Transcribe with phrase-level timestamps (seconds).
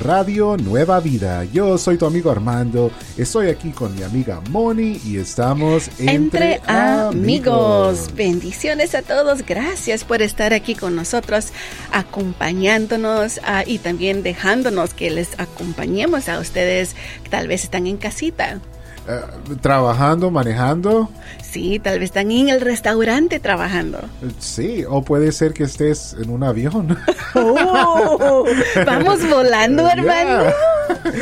[0.00, 1.44] Radio Nueva Vida.
[1.44, 2.90] Yo soy tu amigo Armando.
[3.16, 8.10] Estoy aquí con mi amiga Moni y estamos entre, amigos.
[8.14, 9.46] Bendiciones a todos.
[9.46, 11.52] Gracias por estar aquí con nosotros,
[11.92, 17.96] acompañándonos ah, y también dejándonos que les acompañemos a ustedes que tal vez están en
[17.96, 18.60] casita.
[19.08, 19.20] Eh,
[19.60, 21.08] trabajando, manejando.
[21.40, 24.00] Sí, tal vez están en el restaurante trabajando.
[24.40, 26.98] Sí, o puede ser que estés en un avión.
[27.38, 28.46] Oh,
[28.86, 30.44] vamos volando, hermano.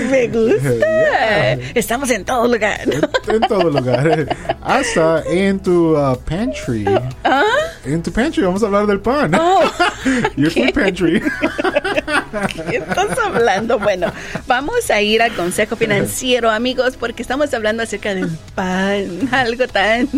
[0.09, 1.53] Me gusta.
[1.75, 2.83] Estamos en todo lugar.
[3.27, 4.37] En, todo lugar.
[4.63, 6.85] Hasta en tu uh, pantry.
[7.25, 7.43] ¿Ah?
[7.85, 8.43] En tu pantry.
[8.43, 9.35] Vamos a hablar del pan.
[9.35, 9.71] Oh,
[10.37, 11.21] Your food pantry.
[12.71, 13.79] ¿Qué estás hablando?
[13.79, 14.13] Bueno,
[14.47, 19.29] vamos a ir al consejo financiero, amigos, porque estamos hablando acerca del pan.
[19.33, 20.09] Algo tan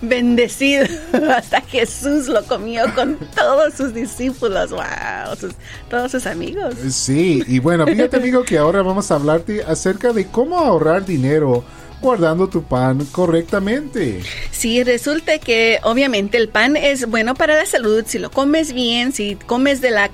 [0.00, 0.86] bendecido.
[1.36, 4.70] Hasta Jesús lo comió con todos sus discípulos.
[4.70, 5.50] Wow.
[5.90, 6.74] todos sus amigos.
[6.90, 11.64] Sí, y bueno, fíjate, amigo, que ahora vamos a hablarte acerca de cómo ahorrar dinero
[12.02, 14.20] guardando tu pan correctamente.
[14.50, 19.12] Sí, resulta que obviamente el pan es bueno para la salud si lo comes bien,
[19.12, 20.10] si comes de la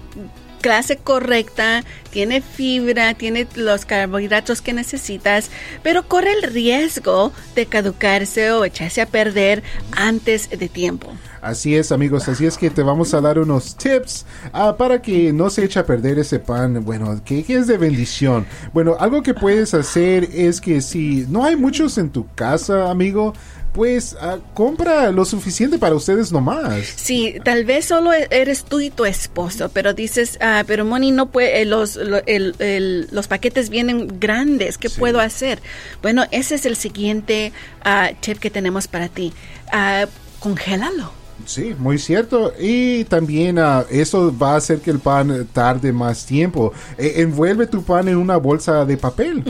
[0.61, 5.51] clase correcta, tiene fibra, tiene los carbohidratos que necesitas,
[5.83, 11.13] pero corre el riesgo de caducarse o echarse a perder antes de tiempo.
[11.41, 15.33] Así es amigos, así es que te vamos a dar unos tips ah, para que
[15.33, 18.47] no se eche a perder ese pan, bueno, que, que, es de bendición.
[18.73, 23.35] Bueno, algo que puedes hacer es que si no hay muchos en tu casa, amigo,
[23.73, 26.85] pues uh, compra lo suficiente para ustedes nomás.
[26.97, 31.13] Sí, tal vez solo e-, eres tú y tu esposo, pero dices, ah, pero Moni
[31.13, 35.61] no puede, eh, los, los paquetes vienen grandes, ¿qué puedo hacer?
[36.03, 37.53] Bueno, ese es el siguiente
[37.85, 39.33] uh, tip que tenemos para ti.
[40.41, 41.18] Congélalo.
[41.47, 42.53] Sí, muy cierto.
[42.59, 46.73] Y también uh, eso va a hacer que el pan tarde más tiempo.
[46.99, 49.43] E, envuelve tu pan en una bolsa de papel.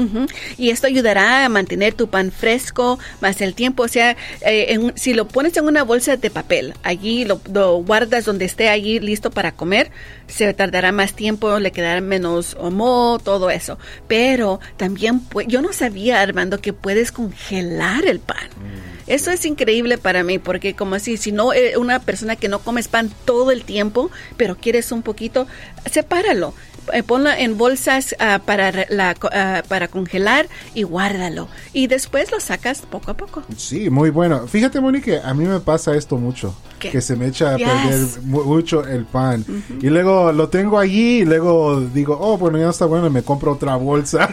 [0.57, 3.83] Y esto ayudará a mantener tu pan fresco más el tiempo.
[3.85, 7.41] O sea, eh, si lo pones en una bolsa de papel, allí lo,
[7.83, 9.91] guardas donde esté allí listo para comer,
[10.27, 13.79] se tardará más tiempo, le quedará menos moho, todo eso.
[14.07, 18.49] Pero también, yo no sabía, Armando, que puedes congelar el pan.
[18.57, 18.98] Mm.
[19.09, 22.61] Eso es increíble para mí, porque como así, si no, eh, una persona que no
[22.61, 25.47] comes pan todo el tiempo, pero quieres un poquito,
[25.91, 26.55] sepáralo.
[26.93, 31.49] Eh, ponlo en bolsas ah, para, la, ah, para congelar y guárdalo.
[31.73, 33.43] Y después lo sacas poco a poco.
[33.57, 34.47] Sí, muy bueno.
[34.47, 36.55] Fíjate, Mónica, a mí me pasa esto mucho.
[36.79, 39.45] Que se me echa a perder mucho el pan.
[39.81, 43.53] Y luego lo tengo allí y luego digo, oh, bueno, ya está bueno, me compro
[43.53, 44.29] otra bolsa.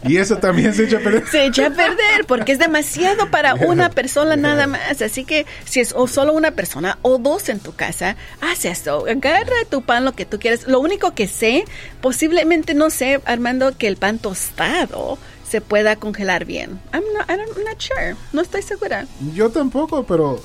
[0.04, 1.26] y eso también se echa a perder.
[1.28, 5.00] Se echa a perder porque es demasiado para una persona nada más.
[5.02, 9.06] Así que si es o solo una persona o dos en tu casa, haz eso.
[9.06, 10.66] Agarra tu pan lo que tú quieres.
[10.66, 11.64] Lo único que sé
[12.00, 15.18] posiblemente no sé, Armando, que el pan tostado
[15.48, 16.80] se pueda congelar bien.
[16.92, 18.16] I'm not, I'm not sure.
[18.32, 19.06] No estoy segura.
[19.34, 20.40] Yo tampoco, pero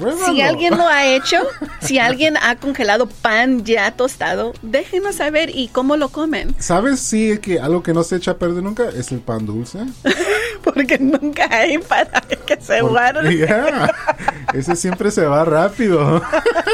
[0.00, 1.36] eh, si alguien lo ha hecho,
[1.80, 6.54] si alguien ha congelado pan ya tostado, déjenos saber y cómo lo comen.
[6.58, 9.78] ¿Sabes si que algo que no se echa a perder nunca es el pan dulce?
[10.74, 13.46] Porque nunca hay para que se guarde.
[14.54, 16.22] Ese siempre se va rápido.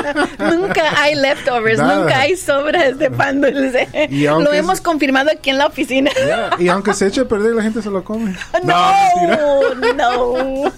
[0.38, 3.88] nunca hay leftovers, nunca hay sobras de pan dulce.
[4.10, 6.10] lo hemos confirmado aquí en la oficina.
[6.58, 8.34] Y aunque se eche a perder, la gente se lo come.
[8.64, 9.94] No, no.
[9.94, 10.72] no.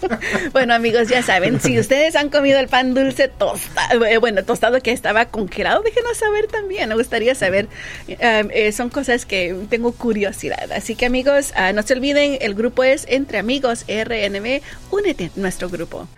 [0.53, 4.81] Bueno, amigos, ya saben, si ustedes han comido el pan dulce tostado, eh, bueno, tostado
[4.81, 6.89] que estaba congelado, déjenos saber también.
[6.89, 7.69] Me gustaría saber.
[8.07, 8.17] Eh,
[8.53, 10.71] eh, son cosas que tengo curiosidad.
[10.73, 14.63] Así que amigos, ah, no se olviden, el grupo es Entre Amigos RNB.
[14.91, 16.09] Únete a nuestro grupo.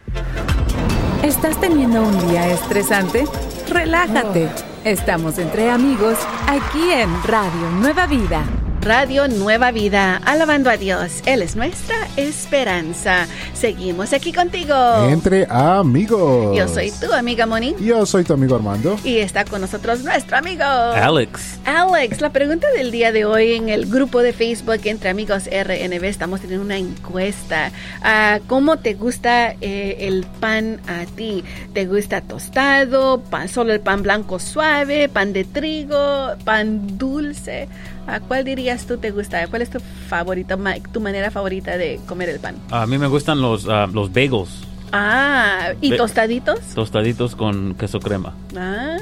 [1.22, 3.24] ¿Estás teniendo un día estresante?
[3.68, 4.48] Relájate.
[4.84, 8.44] Estamos entre amigos aquí en Radio Nueva Vida.
[8.82, 11.22] Radio Nueva Vida, alabando a Dios.
[11.24, 13.28] Él es nuestra esperanza.
[13.54, 14.74] Seguimos aquí contigo.
[15.08, 16.56] Entre amigos.
[16.56, 17.76] Yo soy tu amiga Moni.
[17.78, 18.98] Yo soy tu amigo Armando.
[19.04, 21.60] Y está con nosotros nuestro amigo Alex.
[21.64, 26.02] Alex, la pregunta del día de hoy en el grupo de Facebook Entre Amigos RNB,
[26.02, 27.70] estamos teniendo una encuesta.
[28.00, 31.44] Uh, ¿Cómo te gusta eh, el pan a ti?
[31.72, 33.20] ¿Te gusta tostado?
[33.20, 35.08] Pan, ¿Solo el pan blanco suave?
[35.08, 36.32] ¿Pan de trigo?
[36.44, 37.68] ¿Pan dulce?
[38.08, 38.71] ¿A cuál dirías?
[38.72, 39.46] Tortillas tú te gusta?
[39.48, 39.78] ¿Cuál es tu
[40.08, 40.58] favorito,
[40.92, 42.56] tu manera favorita de comer el pan?
[42.70, 44.66] A mí me gustan los, uh, los bagels.
[44.92, 46.60] Ah, ¿y tostaditos?
[46.74, 48.34] Tostaditos con queso crema.
[48.56, 48.98] Ah,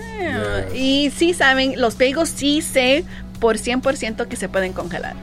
[0.74, 3.04] y sí saben, los bagels sí sé
[3.40, 5.16] por 100% que se pueden congelar.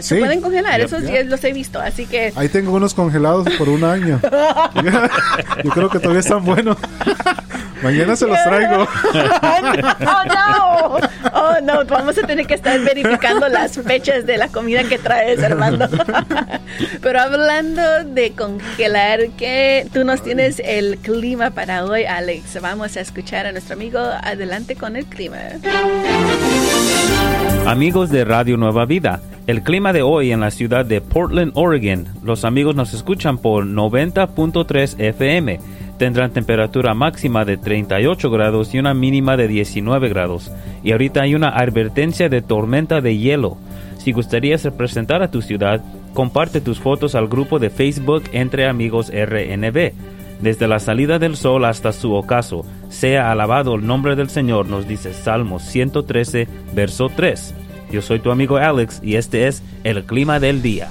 [0.00, 2.32] Se pueden congelar, esos días los he visto, así que...
[2.36, 4.20] Ahí tengo unos congelados por un año.
[5.64, 6.76] Yo creo que todavía están buenos.
[7.82, 8.82] Mañana se los traigo.
[9.12, 10.98] oh, no.
[11.32, 11.84] Oh, no.
[11.86, 15.88] Vamos a tener que estar verificando las fechas de la comida que traes, Armando.
[17.02, 22.60] Pero hablando de congelar, que tú nos tienes el clima para hoy, Alex.
[22.60, 23.98] Vamos a escuchar a nuestro amigo.
[23.98, 25.38] Adelante con el clima.
[27.66, 29.20] Amigos de Radio Nueva Vida.
[29.46, 32.06] El clima de hoy en la ciudad de Portland, Oregon.
[32.22, 35.58] Los amigos nos escuchan por 90.3 FM
[36.00, 40.50] tendrán temperatura máxima de 38 grados y una mínima de 19 grados.
[40.82, 43.58] Y ahorita hay una advertencia de tormenta de hielo.
[43.98, 45.84] Si gustarías representar a tu ciudad,
[46.14, 49.92] comparte tus fotos al grupo de Facebook Entre Amigos RNB.
[50.40, 54.88] Desde la salida del sol hasta su ocaso, sea alabado el nombre del Señor, nos
[54.88, 57.54] dice Salmos 113, verso 3.
[57.90, 60.88] Yo soy tu amigo Alex y este es el clima del día.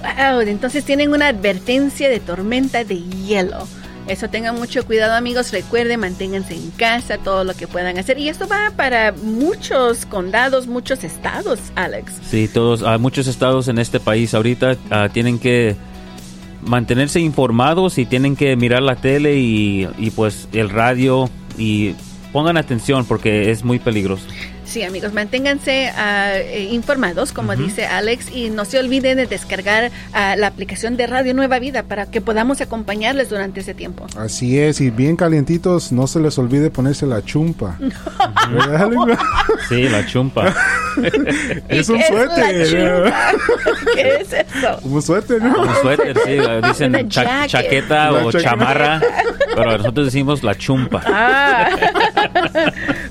[0.00, 3.68] Wow, entonces tienen una advertencia de tormenta de hielo.
[4.08, 8.18] Eso tengan mucho cuidado amigos, recuerden, manténganse en casa, todo lo que puedan hacer.
[8.18, 12.14] Y esto va para muchos condados, muchos estados, Alex.
[12.28, 15.76] Sí, todos, hay muchos estados en este país ahorita ah, tienen que
[16.62, 21.28] mantenerse informados y tienen que mirar la tele y, pues el radio
[21.58, 21.94] y
[22.32, 24.26] pongan atención porque es muy peligroso.
[24.70, 30.36] Sí, amigos, manténganse eh, informados, como dice Alex, y no se olviden de descargar ah,
[30.36, 34.06] la aplicación de Radio Nueva Vida para que podamos acompañarles durante ese tiempo.
[34.16, 37.78] Así es, y bien calientitos, no se les olvide ponerse la chumpa.
[39.68, 40.54] sí, la chumpa.
[41.68, 43.12] es un suéter.
[43.96, 44.78] ¿Qué es eso?
[44.84, 45.62] Un suéter, ¿no?
[45.62, 46.38] Un suéter, sí,
[46.68, 49.00] dicen chaqueta o chamarra,
[49.52, 51.02] pero nosotros decimos la chumpa.
[51.06, 51.70] Ah.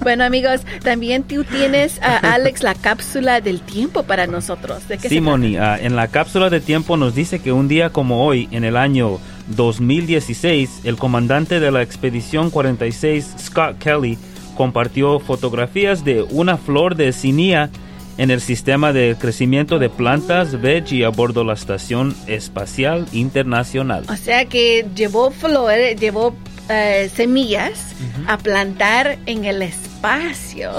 [0.01, 4.87] Bueno, amigos, también tú tienes, a Alex, la cápsula del tiempo para nosotros.
[4.87, 8.25] ¿De sí, Moni, ah, en la cápsula de tiempo nos dice que un día como
[8.25, 14.17] hoy, en el año 2016, el comandante de la expedición 46, Scott Kelly,
[14.55, 17.69] compartió fotografías de una flor de cinía
[18.17, 24.03] en el sistema de crecimiento de plantas veggie a bordo de la Estación Espacial Internacional.
[24.09, 26.35] O sea que llevó flores, llevó
[26.69, 27.95] eh, semillas
[28.27, 30.71] a plantar en el espacio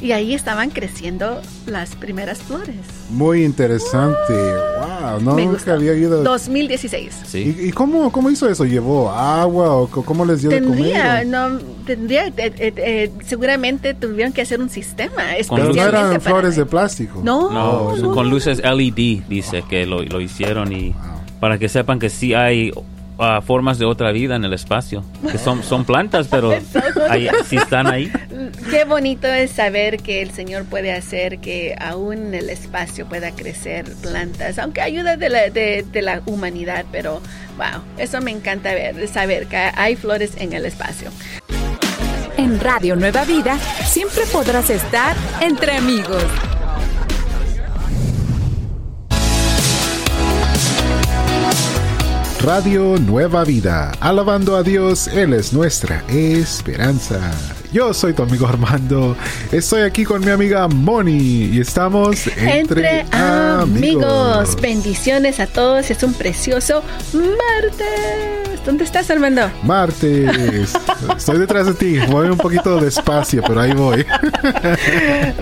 [0.00, 2.74] y ahí estaban creciendo las primeras flores.
[3.08, 4.32] Muy interesante.
[4.32, 6.22] Wow, no nunca había ido.
[6.22, 7.34] 2016.
[7.34, 8.64] ¿Y, cómo, cómo, hizo eso?
[8.64, 11.26] ¿Llevó agua o cómo les dio tendría, de comer?
[11.28, 15.74] No, tendría, eh, eh, seguramente tuvieron que hacer un sistema especial.
[15.74, 17.20] No eran flores de plástico.
[17.22, 20.94] No, con luces LED dice que lo, lo hicieron y
[21.40, 22.72] para que sepan que sí hay
[23.42, 26.52] formas de otra vida en el espacio, que son, son plantas, pero
[27.44, 28.12] si están ahí.
[28.70, 33.32] Qué bonito es saber que el Señor puede hacer que aún en el espacio pueda
[33.32, 37.20] crecer plantas, aunque ayuda de la, de, la humanidad, pero
[37.56, 41.10] wow, eso me encanta ver, saber que hay flores en el espacio.
[42.36, 46.22] En Radio Nueva Vida siempre podrás estar entre amigos.
[52.42, 53.92] Radio Nueva Vida.
[54.00, 57.20] Alabando a Dios, Él es nuestra esperanza.
[57.72, 59.16] Yo soy tu amigo Armando.
[59.52, 64.56] Estoy aquí con mi amiga Moni y estamos entre, amigos.
[64.60, 65.90] Bendiciones a todos.
[65.90, 66.82] Es un precioso
[67.12, 68.37] martes.
[68.68, 69.50] ¿Dónde estás, Armando?
[69.62, 70.74] Martes.
[71.16, 71.98] Estoy detrás de ti.
[72.10, 74.04] Voy un poquito despacio, pero ahí voy.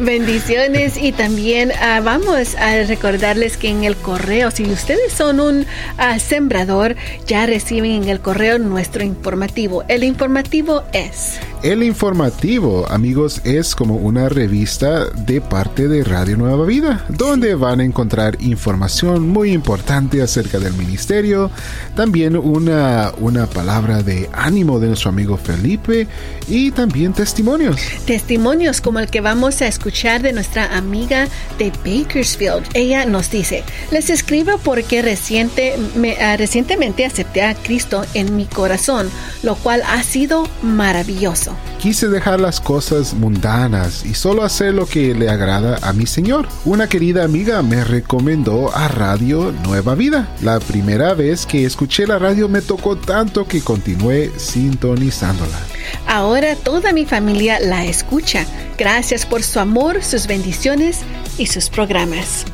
[0.01, 5.67] Bendiciones y también ah, vamos a recordarles que en el correo, si ustedes son un
[5.99, 6.95] ah, sembrador,
[7.27, 9.83] ya reciben en el correo nuestro informativo.
[9.89, 16.65] El informativo es el informativo, amigos, es como una revista de parte de Radio Nueva
[16.65, 21.51] Vida, donde van a encontrar información muy importante acerca del ministerio,
[21.97, 26.07] también una, una palabra de ánimo de nuestro amigo Felipe
[26.49, 27.81] y también testimonios.
[28.07, 32.65] Testimonios como el que vamos a escuchar de nuestra amiga de Bakersfield.
[32.75, 35.75] Ella nos dice, les escribo porque reciente,
[36.21, 39.09] ah, recientemente acepté a Cristo en mi corazón,
[39.43, 41.57] lo cual ha sido maravilloso.
[41.79, 46.49] Quise dejar las cosas mundanas y solo hacer lo que le agrada a mi Señor.
[46.65, 50.29] Una querida amiga me recomendó a Radio Nueva Vida.
[50.43, 55.59] La primera vez que escuché la radio me tocó tanto que continué sintonizándola.
[56.07, 58.45] Ahora toda mi familia la escucha.
[58.77, 61.01] Gracias por su amor, sus bendiciones
[61.39, 62.45] y sus programas.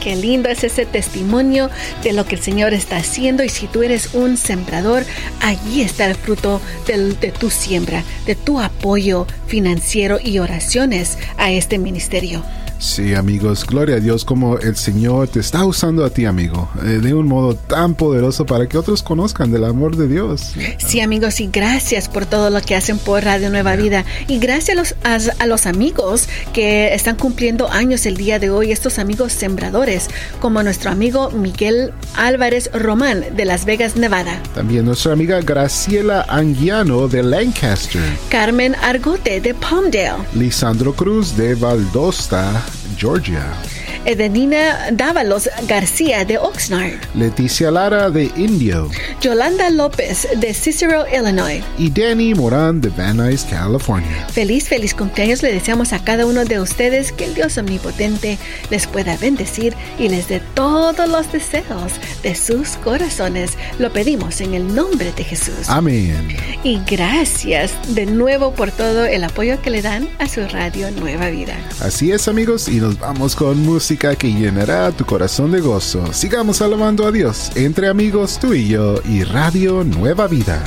[0.00, 1.70] Qué lindo es ese testimonio
[2.02, 5.04] de lo que el Señor está haciendo y si tú eres un sembrador,
[5.40, 11.78] allí está el fruto de tu siembra, de tu apoyo financiero y oraciones a este
[11.78, 12.42] ministerio.
[12.78, 17.00] Sí, amigos, gloria a Dios como el Señor te está usando a ti, amigo, eh,
[17.02, 20.52] de un modo tan poderoso para que otros conozcan del amor de Dios.
[20.76, 24.04] Sí, amigos, y gracias por todo lo que hacen por Radio Nueva Vida.
[24.28, 28.72] Y gracias a los, a, los amigos que están cumpliendo años el día de hoy,
[28.72, 30.08] estos amigos sembradores,
[30.40, 34.42] como nuestro amigo Miguel Álvarez Román de Las Vegas, Nevada.
[34.54, 38.02] También nuestra amiga Graciela Anguiano de Lancaster.
[38.28, 40.24] Carmen Argote de Palmdale.
[40.34, 42.62] Lisandro Cruz de Valdosta.
[42.96, 43.75] Georgia.
[44.06, 46.94] Edenina Dávalos García de Oxnard.
[47.16, 48.88] Leticia Lara de Indio.
[49.20, 51.60] Yolanda López de Cicero, Illinois.
[51.76, 54.28] Y Danny Morán de Van Nuys, California.
[54.30, 58.38] Feliz, feliz cumpleaños le deseamos a cada uno de ustedes que el Dios omnipotente
[58.70, 63.54] les pueda bendecir y les dé todos los deseos de sus corazones.
[63.80, 65.68] Lo pedimos en el nombre de Jesús.
[65.68, 66.28] Amén.
[66.62, 71.28] Y gracias de nuevo por todo el apoyo que le dan a su radio Nueva
[71.30, 71.56] Vida.
[71.80, 76.12] Así es amigos y nos vamos con música que llenará tu corazón de gozo.
[76.12, 80.62] Sigamos alabando a Dios entre amigos tú y yo y Radio Nueva Vida.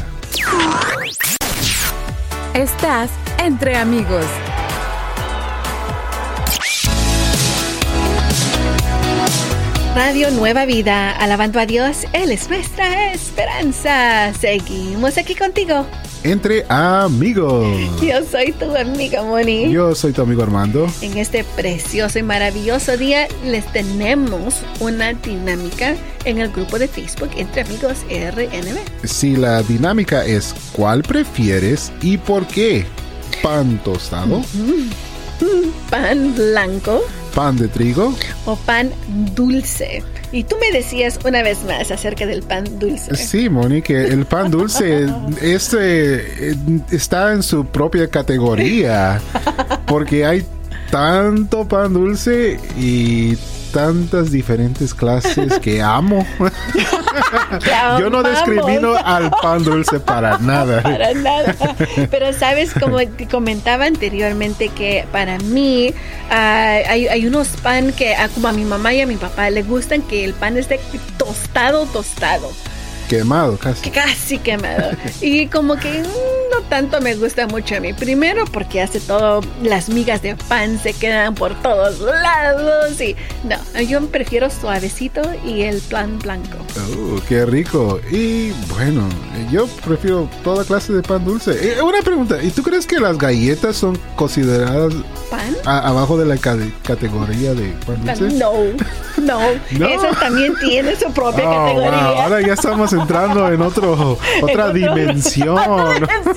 [2.54, 4.26] Estás entre amigos.
[9.96, 14.34] Radio Nueva Vida, alabando a Dios, Él es nuestra esperanza.
[14.40, 15.86] Seguimos aquí contigo
[16.24, 17.68] entre amigos.
[18.02, 19.72] Yo soy tu amiga Moni.
[19.72, 20.88] Yo soy tu amigo Armando.
[21.02, 25.96] En este precioso y maravilloso día les tenemos una dinámica
[26.26, 29.08] en el grupo de Facebook entre amigos RNB.
[29.08, 32.86] Si la dinámica es ¿cuál prefieres y por qué?
[33.42, 34.42] ¿Pan tostado?
[35.90, 37.02] ¿Pan blanco?
[37.34, 38.14] ¿Pan de trigo?
[38.46, 38.92] ¿O pan
[39.36, 40.04] dulce?
[40.32, 43.16] Y tú me decías una vez más acerca del pan dulce.
[43.16, 45.08] Sí, Monique, el pan dulce
[45.42, 46.56] este,
[46.92, 49.20] está en su propia categoría
[49.88, 50.46] porque hay
[50.92, 53.38] tanto pan dulce y
[53.72, 56.26] tantas diferentes clases que amo.
[58.00, 60.82] Yo no discrimino al pan dulce para nada.
[60.84, 61.56] Para nada.
[62.10, 62.98] Pero sabes, como
[63.30, 65.94] comentaba anteriormente, que para mí
[66.30, 69.64] ah, hay, unos pan que ah, como a mi mamá y a mi papá le
[69.64, 70.80] gustan que el pan esté
[71.18, 72.52] tostado, tostado.
[73.08, 73.90] Quemado, casi.
[73.90, 74.92] Casi quemado.
[75.22, 77.94] y como que mm, no tanto me gusta mucho a mí.
[77.94, 83.00] Primero porque hace todo, las migas de pan se quedan por todos lados.
[83.02, 86.58] Y no, yo prefiero suavecito y el pan blanco.
[86.78, 88.00] Oh, qué rico.
[88.12, 89.08] Y bueno,
[89.52, 91.52] yo prefiero toda clase de pan dulce.
[91.52, 94.94] Eh, una pregunta, ¿y tú crees que las galletas son consideradas
[95.30, 95.56] pan?
[95.66, 98.38] abajo de la categoría de pan dulce?
[98.38, 98.54] No,
[99.22, 99.40] no,
[99.88, 102.24] Eso también tiene su propia oh, categoría.
[102.24, 105.58] Ahora ya estamos entrando en otro otra dimensión.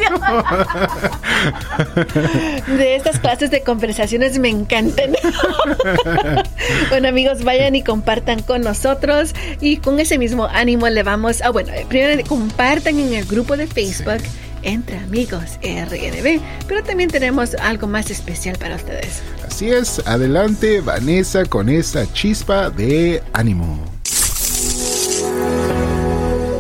[2.67, 5.13] de estas clases de conversaciones me encantan.
[6.91, 11.51] bueno, amigos, vayan y compartan con nosotros y con ese mismo ánimo le vamos a,
[11.51, 14.23] bueno, primero compartan en el grupo de Facebook.
[14.65, 19.21] Entre Amigos RNB, pero también tenemos algo más especial para ustedes.
[19.45, 23.81] Así es, adelante Vanessa con esa chispa de ánimo.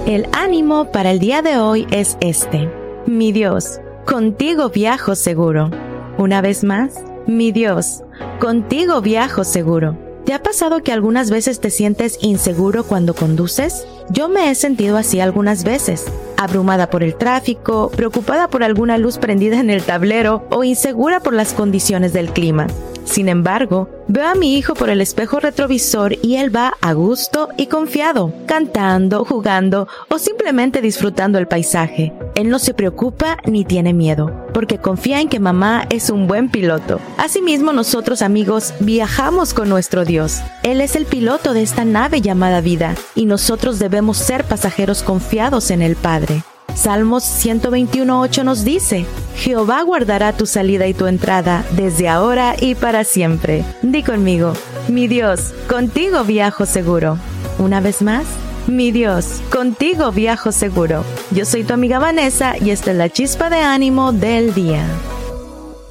[0.06, 2.81] El ánimo para el día de hoy es este.
[3.06, 5.71] Mi Dios, contigo viajo seguro.
[6.18, 8.04] Una vez más, mi Dios,
[8.38, 9.99] contigo viajo seguro.
[10.25, 13.88] ¿Te ha pasado que algunas veces te sientes inseguro cuando conduces?
[14.11, 16.04] Yo me he sentido así algunas veces,
[16.37, 21.32] abrumada por el tráfico, preocupada por alguna luz prendida en el tablero o insegura por
[21.32, 22.68] las condiciones del clima.
[23.04, 27.49] Sin embargo, veo a mi hijo por el espejo retrovisor y él va a gusto
[27.56, 32.12] y confiado, cantando, jugando o simplemente disfrutando el paisaje.
[32.35, 36.50] Él no se preocupa ni tiene miedo, porque confía en que mamá es un buen
[36.50, 37.00] piloto.
[37.18, 40.40] Asimismo, nosotros amigos viajamos con nuestro Dios.
[40.62, 45.71] Él es el piloto de esta nave llamada vida y nosotros debemos ser pasajeros confiados
[45.71, 46.42] en el Padre.
[46.75, 53.05] Salmos 121.8 nos dice, Jehová guardará tu salida y tu entrada desde ahora y para
[53.05, 53.64] siempre.
[53.83, 54.55] Di conmigo,
[54.88, 57.19] mi Dios, contigo viajo seguro.
[57.59, 58.25] Una vez más,
[58.67, 61.05] mi Dios, contigo viajo seguro.
[61.31, 64.85] Yo soy tu amiga Vanessa y esta es la chispa de ánimo del día.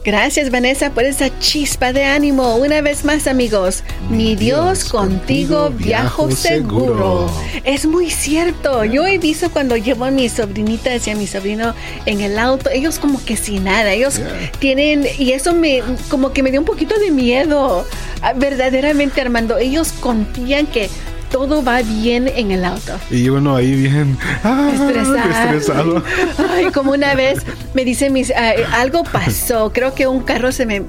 [0.03, 2.55] Gracias Vanessa por esa chispa de ánimo.
[2.55, 7.29] Una vez más amigos, mi, Dios, contigo viajo seguro.
[7.63, 8.83] Es muy cierto.
[8.83, 11.75] Yo he visto cuando llevo a mis sobrinitas y a mi sobrino
[12.07, 14.19] en el auto, ellos como que sin nada, ellos
[14.57, 17.85] tienen, y eso me como que me dio un poquito de miedo.
[18.23, 20.89] Ah, verdaderamente Armando, ellos confían que
[21.31, 22.99] todo va bien en el auto.
[23.09, 26.03] Y uno ahí bien ah, estresado.
[26.49, 27.39] Ay, como una vez
[27.73, 30.83] me dice mis, ah, algo pasó, creo que un carro se me,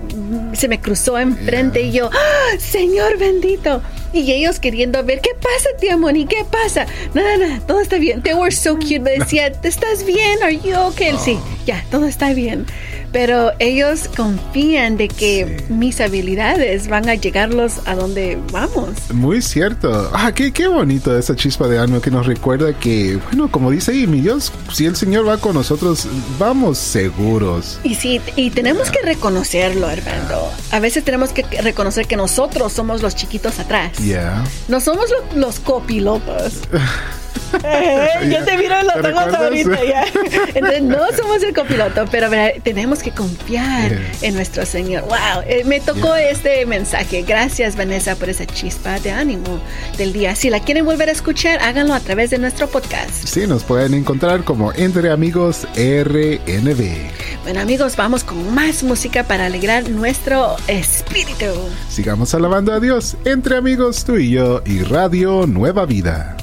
[0.53, 3.83] se me cruzó enfrente y yo, ¡Ah, Señor bendito.
[4.13, 6.27] Y ellos queriendo ver, ¿qué pasa, tía Moni?
[6.27, 6.87] ¿Qué pasa?
[7.15, 8.21] Nada, nada, todo está bien.
[8.21, 9.01] They were so cute.
[9.01, 10.43] Me decía, ¿estás bien?
[10.43, 11.15] ¿Are you okay?
[11.25, 12.67] Sí, ya, todo está bien
[13.13, 18.89] pero ellos confían de que mis habilidades van a llegarlos a donde vamos.
[19.13, 20.11] Muy cierto.
[20.13, 23.93] Ah, qué, qué bonito esa chispa de ánimo que nos recuerda que, bueno, como dice
[23.93, 26.07] ahí, mi Dios, si el Señor va con nosotros,
[26.39, 27.79] vamos seguros.
[27.85, 30.51] Y sí, y tenemos que reconocerlo, Armando.
[30.71, 33.99] A veces tenemos que reconocer que nosotros somos los chiquitos atrás.
[33.99, 34.43] Yeah.
[34.69, 36.61] No somos los copilotos.
[37.65, 40.05] Eh, yo te miro los ojos ahorita ya.
[40.55, 42.29] Entonces no somos el copiloto, pero
[42.63, 45.03] tenemos que confiar en nuestro Señor.
[45.03, 47.23] Wow, eh, me tocó este mensaje.
[47.23, 49.61] Gracias Vanessa por esa chispa de ánimo
[49.99, 50.35] del día.
[50.35, 53.27] Si la quieren volver a escuchar, háganlo a través de nuestro podcast.
[53.27, 57.13] Sí, nos pueden encontrar como Entre Amigos RNB.
[57.45, 61.47] Bueno amigos, vamos con más música para alegrar nuestro espíritu.
[61.89, 66.37] Sigamos alabando a Dios entre amigos tú y yo y Radio Nueva Vida.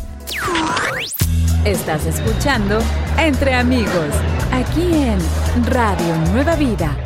[1.70, 2.80] Estás escuchando
[3.20, 4.16] Entre Amigos,
[4.52, 5.20] aquí en
[5.68, 6.98] Radio Nueva Vida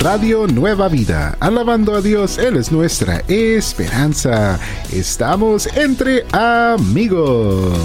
[0.00, 1.36] Radio Nueva Vida.
[1.40, 4.58] Alabando a Dios, Él es nuestra esperanza.
[4.90, 7.78] Estamos entre amigos.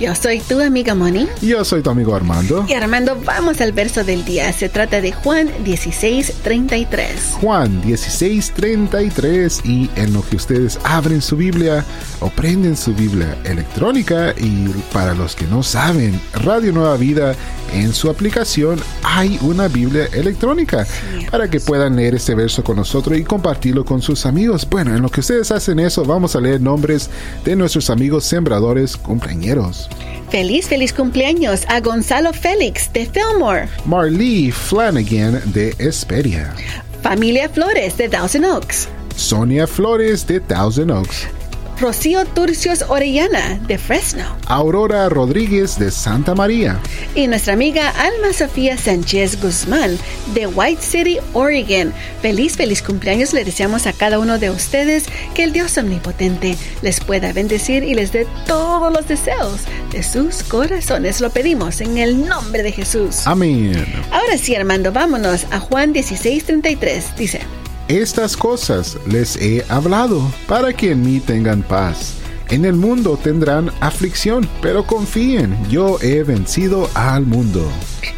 [0.00, 1.28] Yo soy tu amiga Moni.
[1.42, 2.64] Yo soy tu amigo Armando.
[2.66, 4.50] Y Armando, vamos al verso del día.
[4.54, 7.36] Se trata de Juan 16, 33.
[7.38, 9.60] Juan 16, 33.
[9.66, 11.84] Y en lo que ustedes abren su Biblia
[12.20, 17.34] o prenden su Biblia electrónica, y para los que no saben, Radio Nueva Vida
[17.74, 20.86] en su aplicación hay una Biblia electrónica
[21.30, 24.66] para que puedan leer este verso con nosotros y compartirlo con sus amigos.
[24.68, 27.10] Bueno, en lo que ustedes hacen eso, vamos a leer nombres
[27.44, 29.88] de nuestros amigos sembradores cumpleañeros.
[30.30, 33.68] Feliz, feliz cumpleaños a Gonzalo Félix de Fillmore.
[33.86, 36.54] Marlee Flanagan de Esperia.
[37.02, 38.88] Familia Flores de Thousand Oaks.
[39.16, 41.37] Sonia Flores de Thousand Oaks.
[41.80, 44.24] Rocío Turcios Orellana de Fresno.
[44.46, 46.80] Aurora Rodríguez de Santa María.
[47.14, 49.96] Y nuestra amiga Alma Sofía Sánchez Guzmán
[50.34, 51.92] de White City, Oregon.
[52.20, 56.98] Feliz, feliz cumpleaños le deseamos a cada uno de ustedes que el Dios Omnipotente les
[56.98, 59.60] pueda bendecir y les dé todos los deseos
[59.92, 61.20] de sus corazones.
[61.20, 63.24] Lo pedimos en el nombre de Jesús.
[63.24, 63.86] Amén.
[64.10, 67.16] Ahora sí, Armando, vámonos a Juan 16:33.
[67.16, 67.40] Dice.
[67.88, 72.16] Estas cosas les he hablado para que en mí tengan paz.
[72.50, 77.66] En el mundo tendrán aflicción, pero confíen, yo he vencido al mundo.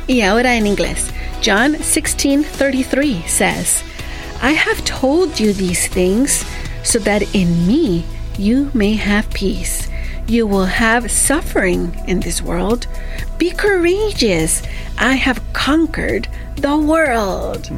[0.09, 1.07] Y ahora en inglés.
[1.41, 3.85] John 16:33 says,
[4.43, 6.45] I have told you these things
[6.83, 8.05] so that in me
[8.37, 9.89] you may have peace.
[10.27, 12.89] You will have suffering in this world.
[13.39, 14.63] Be courageous.
[14.99, 17.71] I have conquered the world.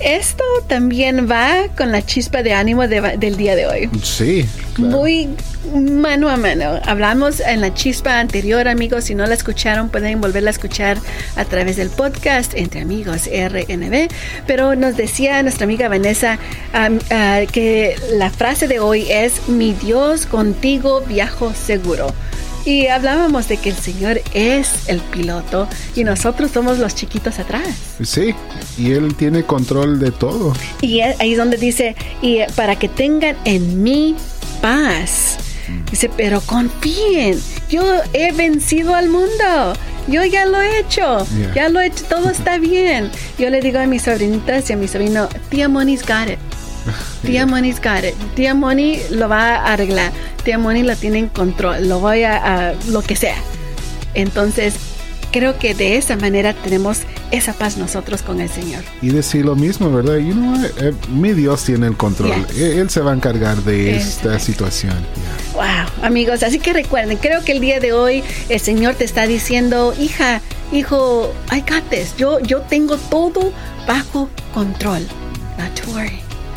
[0.00, 3.90] Esto también va con la chispa de ánimo del día de hoy.
[4.02, 4.46] Sí.
[4.76, 5.28] Muy
[5.74, 6.80] mano a mano.
[6.84, 9.04] Hablamos en la chispa anterior, amigos.
[9.04, 10.98] Si no la escucharon, pueden volverla a escuchar
[11.36, 14.08] a través del podcast Entre Amigos RNB.
[14.46, 16.38] Pero nos decía nuestra amiga Vanessa
[16.74, 22.12] ah, que la frase de hoy es: Mi Dios contigo viajo seguro.
[22.66, 27.68] Y hablábamos de que el Señor es el piloto y nosotros somos los chiquitos atrás.
[28.02, 28.34] Sí,
[28.76, 30.52] y Él tiene control de todo.
[30.80, 34.16] Y ahí es donde dice, y para que tengan en mí
[34.60, 35.38] paz.
[35.90, 39.72] Dice, pero confíen, yo he vencido al mundo.
[40.08, 43.10] Yo ya lo he hecho, ya lo he hecho, todo está bien.
[43.38, 46.38] Yo le digo a mis sobrinitas y a mi sobrino, tía Moni's got it.
[47.26, 48.14] Tía Moni's got it.
[48.36, 50.12] Tía Moni lo va a arreglar.
[50.44, 51.88] Tía Moni lo tiene en control.
[51.88, 53.36] Lo voy a, lo que sea.
[54.14, 54.74] Entonces,
[55.32, 57.00] creo que de esa manera tenemos
[57.32, 58.84] esa paz nosotros con el Señor.
[59.02, 60.18] Y decir lo mismo, ¿verdad?
[60.18, 62.46] You know, eh, mi Dios tiene el control.
[62.56, 64.94] E, él, se va a encargar de esta situación.
[65.52, 69.26] Wow, amigos, así que recuerden, creo que el día de hoy el Señor te está
[69.26, 70.40] diciendo, hija,
[70.72, 73.52] hijo, I got Yo, yo tengo todo
[73.86, 75.04] bajo control.
[75.58, 76.25] Not to worry.